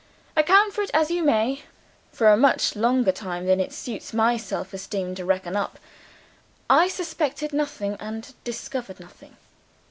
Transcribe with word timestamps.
Account 0.35 0.73
for 0.73 0.81
it 0.81 0.89
as 0.95 1.11
you 1.11 1.21
may 1.23 1.61
for 2.11 2.27
a 2.29 2.35
much 2.35 2.75
longer 2.75 3.11
time 3.11 3.45
than 3.45 3.59
it 3.59 3.71
suits 3.71 4.13
my 4.15 4.35
self 4.35 4.73
esteem 4.73 5.13
to 5.13 5.23
reckon 5.23 5.55
up, 5.55 5.77
I 6.67 6.87
suspected 6.87 7.53
nothing 7.53 7.97
and 7.99 8.33
discovered 8.43 8.99
nothing. 8.99 9.37